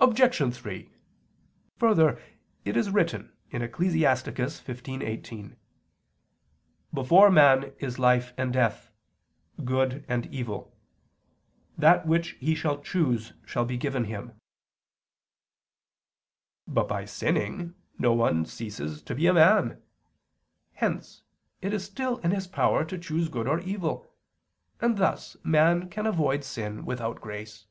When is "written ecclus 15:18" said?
2.88-5.56